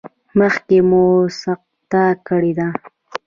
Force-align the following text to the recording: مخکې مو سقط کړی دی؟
مخکې 0.39 0.77
مو 0.89 1.05
سقط 1.41 1.93
کړی 2.27 2.51
دی؟ 2.57 2.67